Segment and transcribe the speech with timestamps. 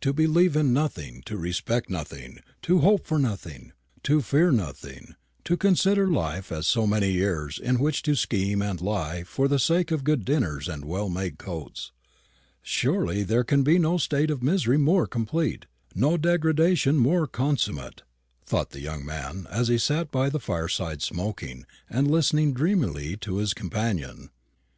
[0.00, 5.58] "To believe in nothing, to respect nothing, to hope for nothing, to fear nothing, to
[5.58, 9.90] consider life as so many years in which to scheme and lie for the sake
[9.90, 11.92] of good dinners and well made coats
[12.62, 18.04] surely there can be no state of misery more complete, no degradation more consummate,"
[18.46, 23.36] thought the young man, as he sat by the fireside smoking and listening dreamily to
[23.36, 24.30] his companion.